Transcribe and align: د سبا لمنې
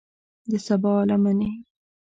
د 0.49 0.51
سبا 0.65 0.93
لمنې 1.09 1.49